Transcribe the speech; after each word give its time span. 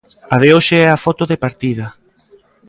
A 0.33 0.35
de 0.41 0.49
hoxe 0.55 0.75
é 0.85 0.87
a 0.91 1.01
foto 1.05 1.23
de 1.31 1.37
partida. 1.43 1.85